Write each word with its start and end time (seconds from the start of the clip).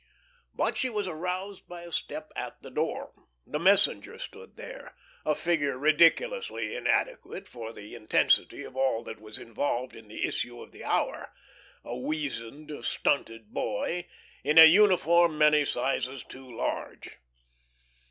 But 0.55 0.77
she 0.77 0.89
was 0.89 1.07
aroused 1.07 1.67
by 1.67 1.83
a 1.83 1.91
step 1.91 2.31
at 2.35 2.63
the 2.63 2.71
door. 2.71 3.13
The 3.45 3.59
messenger 3.59 4.17
stood 4.17 4.55
there, 4.57 4.95
a 5.25 5.35
figure 5.35 5.77
ridiculously 5.77 6.75
inadequate 6.75 7.47
for 7.47 7.71
the 7.71 7.93
intensity 7.93 8.63
of 8.63 8.75
all 8.75 9.03
that 9.03 9.21
was 9.21 9.37
involved 9.37 9.95
in 9.95 10.07
the 10.07 10.25
issue 10.27 10.59
of 10.59 10.71
the 10.71 10.83
hour 10.83 11.31
a 11.83 11.95
weazened, 11.95 12.73
stunted 12.83 13.53
boy, 13.53 14.07
in 14.43 14.57
a 14.57 14.65
uniform 14.65 15.37
many 15.37 15.65
sizes 15.65 16.23
too 16.23 16.51
large. 16.51 17.19